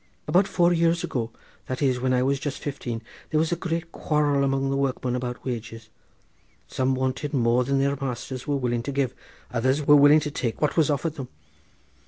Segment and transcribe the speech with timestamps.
[0.27, 4.71] About four years ago—that is, when I was just fifteen—there was a great quarrel among
[4.71, 5.89] the workmen about wages.
[6.67, 9.13] Some wanted more than their masters were willing to give;
[9.51, 11.27] others were willing to take what was offered them.